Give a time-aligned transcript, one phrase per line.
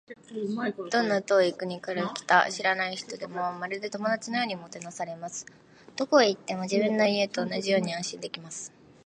[0.91, 5.45] どんな遠い国から来た知らない人でも、まるで友達のようにもてなされます。
[5.95, 8.71] どこへ行っても、自分の家と同じように安心できます。